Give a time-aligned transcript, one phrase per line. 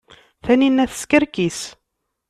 [0.43, 1.59] Taninna teskerkis.